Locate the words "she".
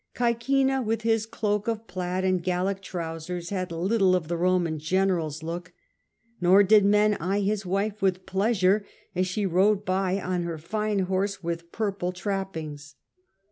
9.27-9.45